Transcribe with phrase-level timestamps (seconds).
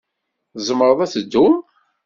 [0.53, 1.55] Tzemrem ad teddum?